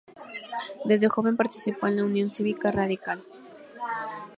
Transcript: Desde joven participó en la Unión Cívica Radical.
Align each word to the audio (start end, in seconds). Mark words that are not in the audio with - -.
Desde 0.83 1.09
joven 1.09 1.37
participó 1.37 1.85
en 1.85 1.97
la 1.97 2.03
Unión 2.05 2.31
Cívica 2.33 2.71
Radical. 2.71 3.23